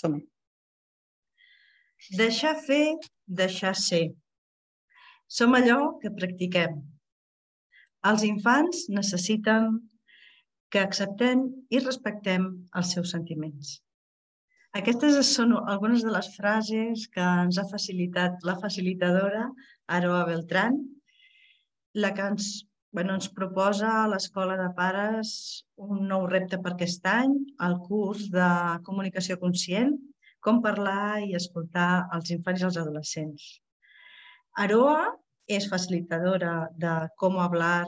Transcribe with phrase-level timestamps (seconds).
[0.00, 0.22] som-hi.
[2.18, 2.96] Deixar fer,
[3.40, 4.04] deixar ser.
[5.28, 6.78] Som allò que practiquem.
[8.08, 9.74] Els infants necessiten
[10.72, 12.46] que acceptem i respectem
[12.80, 13.78] els seus sentiments.
[14.78, 19.46] Aquestes són algunes de les frases que ens ha facilitat la facilitadora
[19.98, 20.76] Aroa Beltrán,
[21.94, 22.50] la que ens,
[22.90, 25.30] bueno, ens proposa l'Escola de Pares
[25.88, 27.34] un nou repte per aquest any,
[27.66, 28.48] el curs de
[28.86, 29.94] comunicació conscient,
[30.40, 33.48] com parlar i escoltar els infants i els adolescents.
[34.64, 35.02] Aroa
[35.46, 37.86] es facilitadora de cómo hablar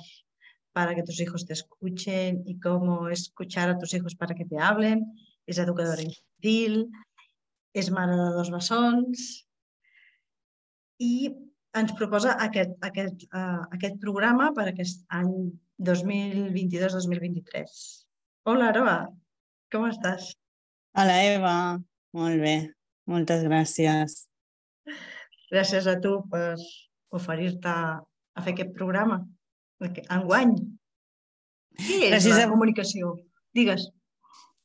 [0.72, 4.58] para que tus hijos te escuchen y cómo escuchar a tus hijos para que te
[4.58, 5.04] hablen.
[5.46, 6.84] És educadora infantil,
[7.74, 9.22] és mare de dos bessons
[11.02, 11.14] i
[11.78, 15.50] ens proposa aquest, aquest, uh, aquest programa per aquest any
[15.86, 17.76] 2022-2023.
[18.50, 18.96] Hola, Aroa,
[19.72, 20.32] com estàs?
[20.98, 21.54] Hola, Eva.
[22.16, 22.56] Molt bé.
[23.10, 24.24] Moltes gràcies.
[25.50, 26.56] Gràcies a tu per
[27.14, 29.20] oferir-te a fer aquest programa
[29.80, 30.54] enguany.
[31.80, 32.50] Què és gràcies la a...
[32.50, 33.14] comunicació?
[33.56, 33.88] Digues.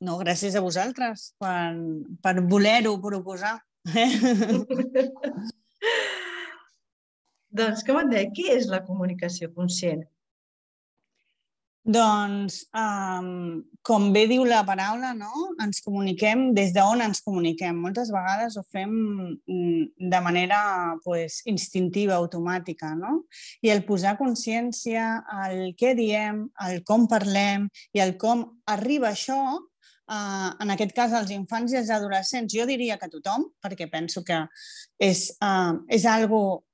[0.06, 1.73] No, gràcies a vosaltres per,
[2.22, 3.59] per voler-ho proposar.
[7.58, 10.03] doncs, com et deia, què és la comunicació conscient?
[11.86, 15.52] Doncs, um, com bé diu la paraula, no?
[15.61, 17.78] ens comuniquem des d'on ens comuniquem.
[17.78, 20.58] Moltes vegades ho fem mm, de manera
[21.03, 23.28] pues, instintiva, automàtica, no?
[23.61, 29.39] I el posar consciència al què diem, al com parlem i al com arriba això,
[30.09, 34.26] uh, en aquest cas als infants i als adolescents, jo diria que tothom, perquè penso
[34.26, 34.42] que
[34.98, 36.64] és, uh, és algo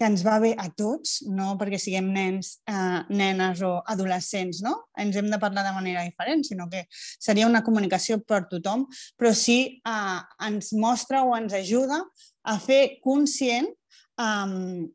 [0.00, 4.72] que ens va bé a tots, no perquè siguem nens, eh, nenes o adolescents, no?
[4.96, 6.86] Ens hem de parlar de manera diferent, sinó que
[7.20, 8.86] seria una comunicació per tothom,
[9.20, 12.00] però sí eh, ens mostra o ens ajuda
[12.48, 13.68] a fer conscient
[14.16, 14.88] um,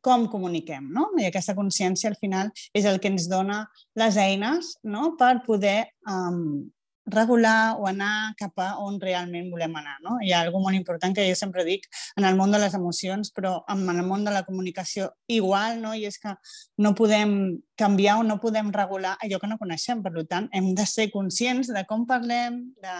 [0.00, 1.10] com comuniquem, no?
[1.20, 3.66] I aquesta consciència al final és el que ens dona
[4.00, 5.12] les eines no?
[5.20, 6.64] per poder um,
[7.12, 9.96] regular o anar cap a on realment volem anar.
[10.04, 10.18] No?
[10.22, 11.86] Hi ha alguna molt important que jo sempre dic
[12.16, 15.94] en el món de les emocions, però en el món de la comunicació igual, no?
[15.94, 16.34] i és que
[16.78, 20.02] no podem canviar o no podem regular allò que no coneixem.
[20.02, 22.98] Per tant, hem de ser conscients de com parlem, de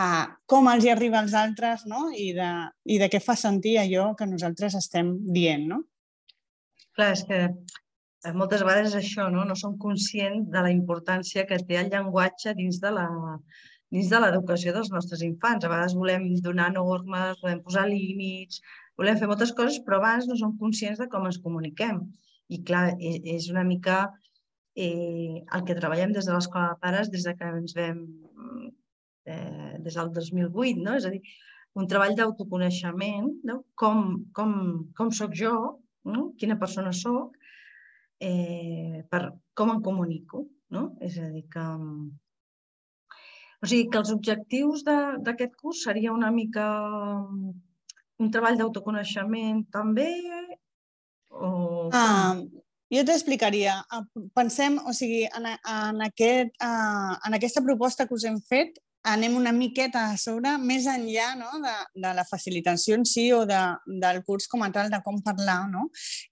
[0.00, 0.08] a
[0.46, 2.08] com els hi arriba als altres no?
[2.14, 2.50] I, de,
[2.94, 5.66] i de què fa sentir allò que nosaltres estem dient.
[5.70, 5.82] No?
[6.96, 7.40] Clar, és que
[8.36, 9.44] moltes vegades és això, no?
[9.48, 13.08] no som conscients de la importància que té el llenguatge dins de la
[13.90, 15.64] dins de l'educació dels nostres infants.
[15.64, 18.60] A vegades volem donar normes, volem posar límits,
[19.00, 21.98] volem fer moltes coses, però abans no som conscients de com ens comuniquem.
[22.54, 24.04] I clar, e, és una mica
[24.76, 28.04] eh, el que treballem des de l'Escola de Pares des de que ens vam
[29.26, 30.94] eh, des del 2008, no?
[31.00, 31.22] És a dir,
[31.78, 33.60] un treball d'autoconeixement, no?
[33.78, 34.06] com,
[34.36, 34.54] com,
[34.96, 35.54] com sóc jo,
[36.10, 36.30] no?
[36.38, 37.36] quina persona sóc,
[38.20, 39.22] eh, per
[39.56, 40.46] com em comunico.
[40.70, 40.92] No?
[41.02, 41.66] És a dir, que...
[43.60, 46.64] O sigui, que els objectius d'aquest curs seria una mica
[48.20, 50.10] un treball d'autoconeixement també?
[51.30, 51.88] O...
[51.96, 52.36] Ah,
[52.92, 53.78] jo t'explicaria.
[53.90, 54.02] Ah,
[54.36, 59.36] pensem, o sigui, en, en, aquest, uh, en aquesta proposta que us hem fet, anem
[59.36, 61.48] una miqueta a sobre, més enllà no?
[61.62, 61.74] de,
[62.04, 63.60] de la facilitació en si o de,
[64.02, 65.62] del curs com a tal, de com parlar.
[65.72, 65.86] No?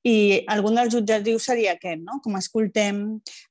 [0.04, 2.20] I algun dels objectius seria aquest, no?
[2.24, 3.00] com escoltem,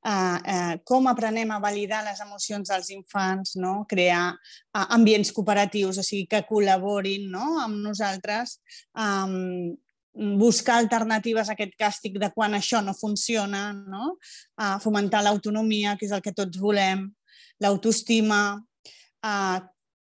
[0.05, 3.79] eh, eh, com aprenem a validar les emocions dels infants, no?
[3.89, 7.57] crear eh, ambients cooperatius, o sigui, que col·laborin no?
[7.63, 8.59] amb nosaltres,
[8.97, 9.75] eh,
[10.17, 14.15] buscar alternatives a aquest càstig de quan això no funciona, no?
[14.57, 17.05] Uh, fomentar l'autonomia, que és el que tots volem,
[17.61, 18.57] l'autoestima,
[19.25, 19.59] eh,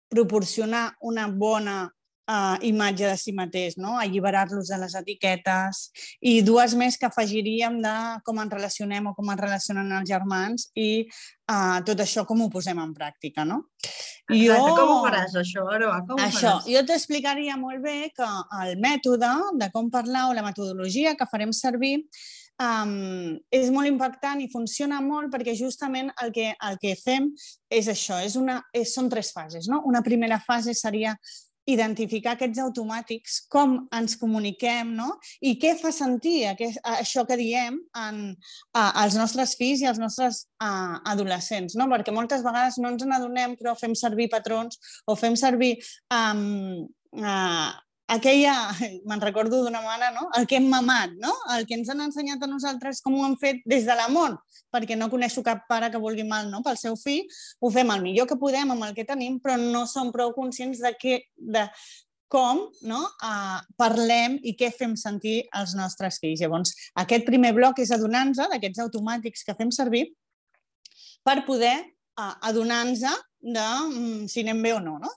[0.10, 1.84] proporcionar una bona
[2.28, 3.98] eh, imatge de si mateix, no?
[4.00, 5.86] alliberar-los de les etiquetes
[6.22, 7.96] i dues més que afegiríem de
[8.26, 12.50] com ens relacionem o com ens relacionen els germans i eh, tot això com ho
[12.54, 13.46] posem en pràctica.
[13.46, 13.64] No?
[14.26, 14.78] Exacte, jo...
[14.80, 16.00] com ho faràs això, Aroa?
[16.08, 16.72] Com això, faràs?
[16.74, 18.32] jo t'explicaria molt bé que
[18.64, 19.32] el mètode
[19.62, 22.00] de com parlar o la metodologia que farem servir
[22.62, 27.32] um, és molt impactant i funciona molt perquè justament el que, el que fem
[27.72, 29.70] és això, és una, és, són tres fases.
[29.72, 29.84] No?
[29.90, 31.16] Una primera fase seria
[31.66, 35.16] identificar aquests automàtics, com ens comuniquem no?
[35.42, 38.20] i què fa sentir aquest, això que diem en,
[38.78, 41.74] a, als nostres fills i als nostres a, adolescents.
[41.80, 41.90] No?
[41.90, 44.78] Perquè moltes vegades no ens n'adonem, però fem servir patrons
[45.10, 45.74] o fem servir
[46.14, 46.86] um,
[47.18, 47.74] uh,
[48.08, 48.54] aquella,
[49.10, 50.30] me'n recordo d'una mare, no?
[50.38, 51.34] el que hem mamat, no?
[51.56, 54.38] el que ens han ensenyat a nosaltres com ho hem fet des de l'amor,
[54.74, 56.62] perquè no coneixo cap pare que vulgui mal no?
[56.66, 57.26] pel seu fill,
[57.62, 60.84] ho fem el millor que podem amb el que tenim, però no som prou conscients
[60.84, 61.66] de, que, de
[62.32, 63.02] com no?
[63.24, 66.42] uh, parlem i què fem sentir als nostres fills.
[66.42, 70.08] Llavors, aquest primer bloc és adonar-nos d'aquests automàtics que fem servir
[71.26, 71.78] per poder
[72.20, 73.06] uh, adonar-nos
[73.46, 74.98] de um, si anem bé o no.
[75.02, 75.12] no?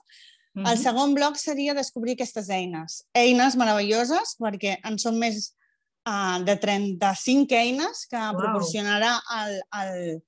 [0.59, 0.71] Mm -hmm.
[0.71, 3.05] El segon bloc seria descobrir aquestes eines.
[3.13, 5.53] Eines meravelloses, perquè en són més
[6.05, 8.35] uh, de 35 eines que wow.
[8.35, 10.23] proporcionarà el, el,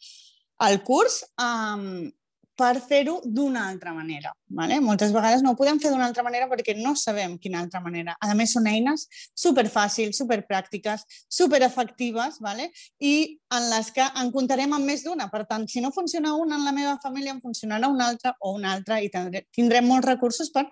[0.69, 1.25] el curs.
[1.36, 2.12] Um,
[2.57, 4.31] per fer-ho d'una altra manera.
[4.51, 4.80] Vale?
[4.83, 8.15] Moltes vegades no ho podem fer d'una altra manera perquè no sabem quina altra manera.
[8.19, 9.07] A més, són eines
[9.38, 12.69] superfàcils, superpràctiques, superefectives vale?
[13.00, 15.30] i en les que en comptarem amb més d'una.
[15.31, 18.56] Per tant, si no funciona una en la meva família, en funcionarà una altra o
[18.57, 20.68] una altra i tindrem molts recursos per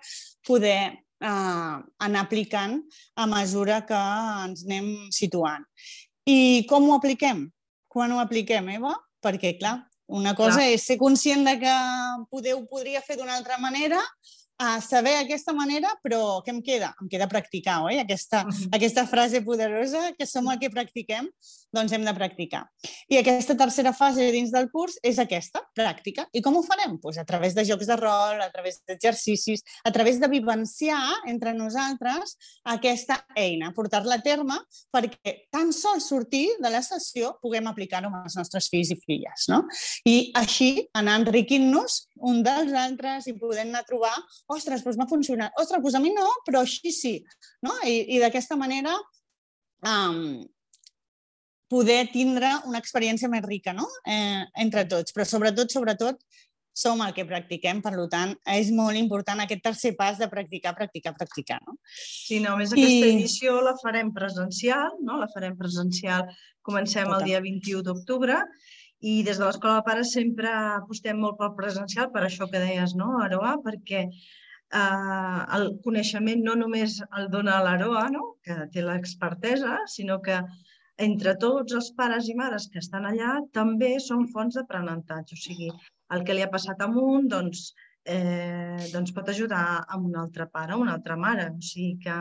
[0.46, 0.80] poder
[1.20, 1.76] eh,
[2.06, 2.80] anar aplicant
[3.16, 4.00] a mesura que
[4.46, 5.64] ens anem situant.
[6.28, 7.48] I com ho apliquem?
[7.90, 8.94] Quan ho apliquem, Eva?
[9.20, 9.80] Perquè, clar,
[10.10, 10.74] una cosa Clar.
[10.74, 11.74] és ser conscient de que
[12.34, 14.00] poder, ho podria fer d'una altra manera
[14.60, 16.90] a saber aquesta manera, però què em queda?
[17.00, 17.96] Em queda practicar, oi?
[17.98, 18.68] Aquesta, uh -huh.
[18.76, 21.30] aquesta frase poderosa, que som el que practiquem,
[21.72, 22.66] doncs hem de practicar.
[23.08, 26.26] I aquesta tercera fase dins del curs és aquesta, pràctica.
[26.32, 26.98] I com ho farem?
[27.00, 31.54] Pues a través de jocs de rol, a través d'exercicis, a través de vivenciar entre
[31.54, 34.58] nosaltres aquesta eina, portar-la a terme
[34.92, 39.46] perquè tan sols sortir de la sessió puguem aplicar-ho amb els nostres fills i filles.
[39.48, 39.64] No?
[40.04, 44.12] I així anar enriquint-nos un dels altres i podem anar a trobar
[44.50, 47.14] ostres, doncs m'ha funcionat, ostres, doncs a mi no, però així sí.
[47.66, 47.74] No?
[47.86, 48.96] I, i d'aquesta manera
[49.86, 50.40] um,
[51.70, 53.86] poder tindre una experiència més rica no?
[54.06, 56.22] eh, entre tots, però sobretot, sobretot,
[56.80, 61.12] som el que practiquem, per tant, és molt important aquest tercer pas de practicar, practicar,
[61.18, 61.58] practicar.
[61.66, 61.76] No?
[61.92, 63.16] Sí, no, més aquesta I...
[63.16, 65.18] edició la farem presencial, no?
[65.20, 66.30] la farem presencial,
[66.66, 67.18] comencem Tota.
[67.18, 68.38] el dia 21 d'octubre,
[69.00, 72.94] i des de l'Escola de Pares sempre apostem molt pel presencial, per això que deies,
[72.98, 73.54] no, Aroa?
[73.64, 74.06] Perquè
[74.72, 78.26] eh, el coneixement no només el dona l'Aroa, no?
[78.44, 80.40] que té l'expertesa, sinó que
[81.00, 85.38] entre tots els pares i mares que estan allà també són fonts d'aprenentatge.
[85.38, 85.70] O sigui,
[86.14, 87.70] el que li ha passat a un, doncs,
[88.04, 91.48] eh, doncs pot ajudar a un altre pare, a una altra mare.
[91.56, 92.20] O sigui que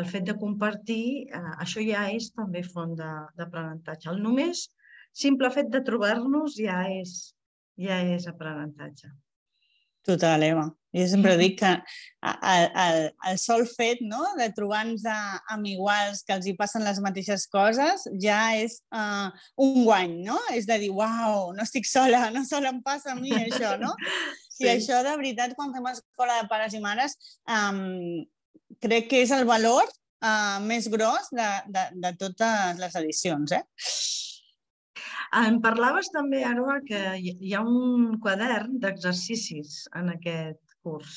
[0.00, 4.10] el fet de compartir, eh, això ja és també font d'aprenentatge.
[4.12, 4.68] El només
[5.12, 7.16] simple fet de trobar-nos ja és,
[7.80, 9.10] ja és aprenentatge.
[10.06, 10.68] Total, Eva.
[10.96, 11.72] Jo sempre dic que
[12.26, 13.00] el, el,
[13.30, 14.22] el sol fet no?
[14.38, 15.04] de trobar-nos
[15.52, 19.28] amb iguals que els hi passen les mateixes coses ja és uh,
[19.62, 20.38] un guany, no?
[20.56, 23.94] És de dir, uau, no estic sola, no sola em passa a mi això, no?
[24.56, 24.64] Sí.
[24.64, 27.12] I això, de veritat, quan fem escola de pares i mares,
[27.44, 28.22] um,
[28.80, 33.60] crec que és el valor uh, més gros de, de, de totes les edicions, eh?
[35.36, 41.16] Em parlaves també, Aroa, que hi ha un quadern d'exercicis en aquest curs.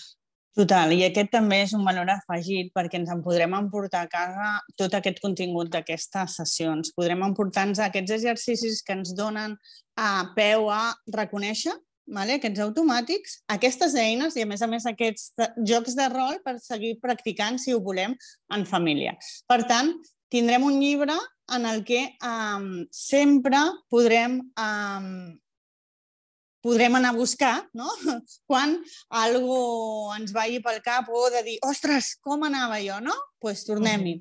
[0.57, 4.47] Total, i aquest també és un valor afegit perquè ens en podrem emportar a casa
[4.81, 6.89] tot aquest contingut d'aquestes sessions.
[6.97, 9.53] Podrem emportar-nos aquests exercicis que ens donen
[9.95, 11.77] a peu a reconèixer
[12.09, 12.37] vale?
[12.37, 15.31] aquests automàtics, aquestes eines i, a més a més, aquests
[15.67, 18.15] jocs de rol per seguir practicant, si ho volem,
[18.55, 19.15] en família.
[19.49, 19.93] Per tant,
[20.33, 21.15] tindrem un llibre
[21.55, 23.61] en el que um, sempre
[23.93, 25.13] podrem um,
[26.63, 27.87] podrem anar a buscar no?
[28.49, 28.77] quan
[29.09, 29.59] algú
[30.17, 33.15] ens vagi pel cap o de dir, ostres, com anava jo, no?
[33.15, 34.17] Doncs pues tornem-hi.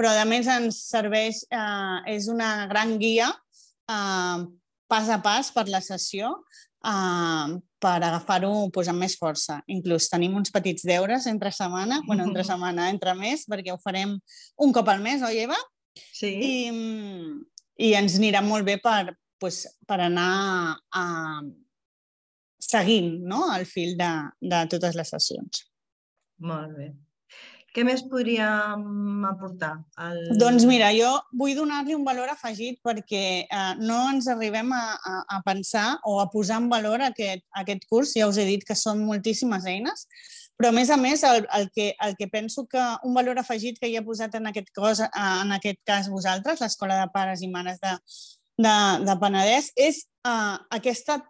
[0.00, 4.44] Però, a més, ens serveix, eh, és una gran guia eh,
[4.88, 6.32] pas a pas per la sessió
[6.84, 9.60] eh, per agafar-ho pues, amb més força.
[9.72, 14.16] Inclús tenim uns petits deures entre setmana, bueno, entre setmana, entre mes, perquè ho farem
[14.56, 15.58] un cop al mes, oi, Eva?
[16.16, 16.32] Sí.
[16.32, 16.52] I,
[17.84, 19.12] i ens anirà molt bé per,
[19.42, 21.04] pues, per anar a,
[22.62, 23.46] seguint no?
[23.56, 25.64] el fil de, de totes les sessions.
[26.42, 26.92] Molt bé.
[27.72, 29.78] Què més podríem aportar?
[29.96, 30.18] Al...
[30.36, 31.08] Doncs mira, jo
[31.40, 36.18] vull donar-li un valor afegit perquè eh, no ens arribem a, a, a pensar o
[36.20, 38.12] a posar en valor aquest, aquest curs.
[38.18, 40.04] Ja us he dit que són moltíssimes eines,
[40.60, 43.80] però a més a més el, el, que, el que penso que un valor afegit
[43.80, 47.48] que hi ha posat en aquest, cos, en aquest cas vosaltres, l'Escola de Pares i
[47.50, 47.96] Mares de,
[48.60, 48.76] de,
[49.08, 51.22] de Penedès, és uh, aquesta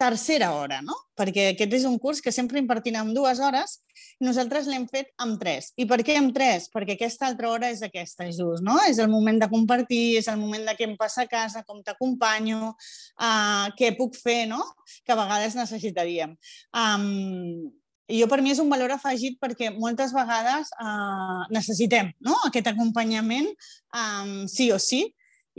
[0.00, 0.96] tercera hora, no?
[1.18, 3.76] Perquè aquest és un curs que sempre impartim en dues hores
[4.16, 5.70] i nosaltres l'hem fet amb tres.
[5.76, 6.70] I per què amb tres?
[6.72, 8.78] Perquè aquesta altra hora és aquesta, just, no?
[8.88, 11.82] És el moment de compartir, és el moment de què em passa a casa, com
[11.84, 14.62] t'acompanyo, uh, què puc fer, no?
[15.04, 16.32] Que a vegades necessitaríem.
[16.72, 17.68] Um,
[18.10, 22.34] jo per mi és un valor afegit perquè moltes vegades uh, necessitem no?
[22.48, 23.46] aquest acompanyament
[23.94, 25.04] um, sí o sí,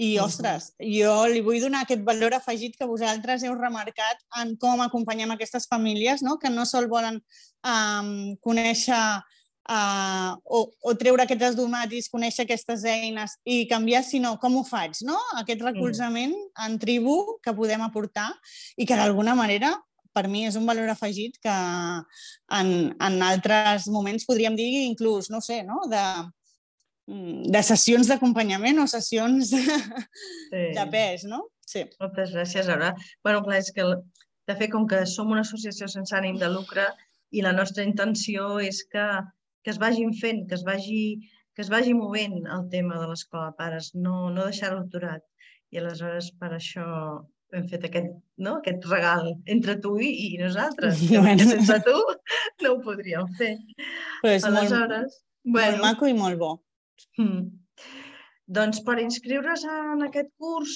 [0.01, 4.81] i, ostres, jo li vull donar aquest valor afegit que vosaltres heu remarcat en com
[4.81, 6.39] acompanyem aquestes famílies, no?
[6.41, 7.19] que no sol volen
[7.61, 8.97] um, conèixer
[9.69, 15.03] uh, o, o treure aquests esdomatis, conèixer aquestes eines i canviar, sinó com ho faig,
[15.05, 15.19] no?
[15.43, 16.33] Aquest recolzament
[16.65, 18.31] en tribu que podem aportar
[18.77, 19.75] i que d'alguna manera
[20.17, 21.53] per mi és un valor afegit que
[22.57, 25.85] en, en altres moments podríem dir inclús, no sé, no?
[25.91, 26.03] de,
[27.51, 30.65] de sessions d'acompanyament o sessions sí.
[30.77, 31.45] de pes, no?
[31.67, 31.85] Sí.
[32.01, 32.93] Moltes gràcies, Aura.
[33.23, 36.87] bueno, clar, és que de fet, com que som una associació sense ànim de lucre
[37.31, 39.05] i la nostra intenció és que
[39.63, 41.03] que es vagin fent, que es vagi,
[41.55, 45.23] que es vagi movent el tema de l'escola pares, no, no deixar-ho aturat.
[45.71, 46.85] I aleshores per això
[47.55, 48.09] hem fet aquest,
[48.43, 48.57] no?
[48.59, 51.47] aquest regal entre tu i, i nosaltres, bueno.
[51.47, 51.97] sense tu
[52.63, 53.53] no ho podríem fer.
[54.23, 56.53] Però és aleshores, molt, bueno, molt maco i molt bo.
[57.19, 57.41] Mm.
[58.57, 60.73] Doncs per inscriure's en aquest curs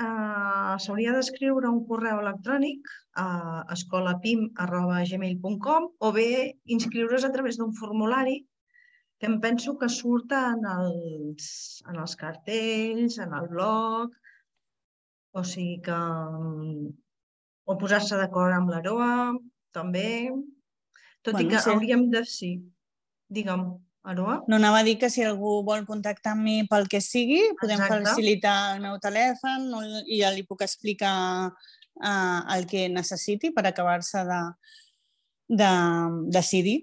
[0.00, 2.80] eh, s'hauria d'escriure un correu electrònic
[3.24, 3.26] a
[3.74, 6.30] escolapim.gmail.com o bé
[6.76, 8.36] inscriure's a través d'un formulari
[9.20, 11.46] que em penso que surt en els,
[11.90, 14.14] en els cartells, en el blog,
[15.36, 15.98] o sigui que...
[17.70, 19.10] o posar-se d'acord amb l'AROA,
[19.76, 20.32] també.
[21.20, 21.70] Tot bueno, i que sí.
[21.70, 22.24] hauríem de...
[22.24, 22.50] Sí,
[23.28, 23.68] digue'm.
[24.02, 24.40] Aroa?
[24.48, 27.80] No anava a dir que si algú vol contactar amb mi pel que sigui, podem
[27.82, 28.06] Exacte.
[28.08, 29.68] facilitar el meu telèfon
[30.06, 31.14] i ja li puc explicar
[31.50, 34.40] uh, el que necessiti per acabar-se de,
[35.62, 35.72] de
[36.32, 36.78] decidir.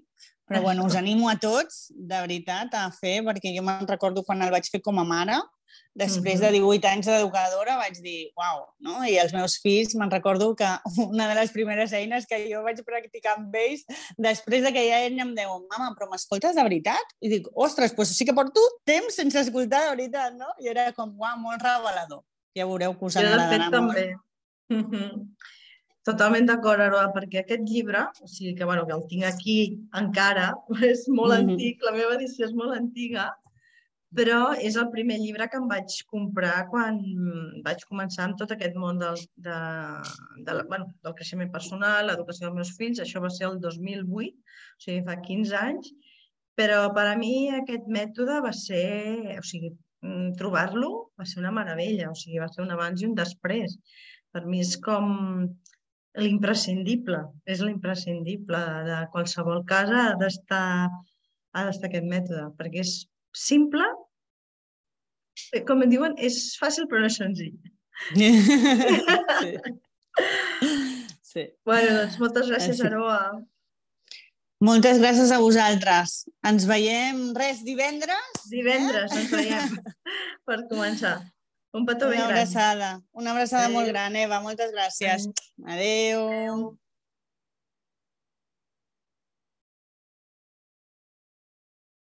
[0.47, 4.41] Però bueno, us animo a tots, de veritat, a fer, perquè jo me'n recordo quan
[4.45, 5.41] el vaig fer com a mare,
[5.97, 8.99] Després de 18 anys d'educadora vaig dir, uau, no?
[9.09, 10.69] I els meus fills, me'n recordo que
[11.07, 13.83] una de les primeres eines que jo vaig practicar amb ells,
[14.21, 17.15] després de que ja ell em diu, mama, però m'escoltes de veritat?
[17.17, 20.51] I dic, ostres, doncs sí que porto temps sense escoltar de veritat, no?
[20.61, 22.21] I era com, uau, molt revelador.
[22.57, 23.73] Ja veureu que us agradarà molt.
[23.73, 24.05] també.
[26.07, 29.57] Totalment d'acord, Aroa, perquè aquest llibre, o sigui que, bueno, que el tinc aquí
[30.01, 30.53] encara,
[30.91, 31.51] és molt mm -hmm.
[31.51, 33.27] antic, la meva edició és molt antiga,
[34.15, 36.99] però és el primer llibre que em vaig comprar quan
[37.65, 39.57] vaig començar amb tot aquest món del, de,
[40.45, 43.01] de, bueno, del creixement personal, l'educació dels meus fills.
[43.03, 44.37] Això va ser el 2008,
[44.77, 45.91] o sigui, fa 15 anys.
[46.57, 51.51] Però per a mi aquest mètode va ser, o sigui, mm, trobar-lo va ser una
[51.51, 53.75] meravella, o sigui, va ser un abans i un després.
[54.31, 55.05] Per mi és com
[56.17, 60.65] l'imprescindible, és l'imprescindible de qualsevol casa ha d'estar
[61.57, 62.93] ha d'estar aquest mètode, perquè és
[63.37, 63.85] simple,
[65.53, 67.57] eh, com em diuen, és fàcil però no és senzill.
[69.37, 69.51] Sí.
[71.21, 71.43] sí.
[71.65, 72.79] Bueno, doncs moltes gràcies.
[72.85, 73.19] Aroa.
[74.65, 76.13] Moltes gràcies a vosaltres.
[76.49, 78.39] Ens veiem res divendres?
[78.49, 79.19] Divendres eh?
[79.21, 79.75] ens veiem
[80.47, 81.19] per començar.
[81.77, 82.75] Un petó una ben abraçada.
[82.75, 83.07] gran.
[83.11, 83.75] Una abraçada Adeu.
[83.77, 84.39] molt gran, Eva.
[84.41, 85.27] Moltes gràcies.
[85.65, 86.27] Adéu.
[86.29, 86.77] Adéu.